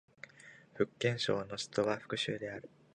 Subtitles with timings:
[0.73, 2.67] 福建省の省都は福州である